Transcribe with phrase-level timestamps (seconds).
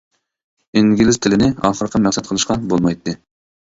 [0.79, 3.15] ئىنگلىز تىلىنى ئاخىرقى مەقسەت قىلىشقا بولمايتتى.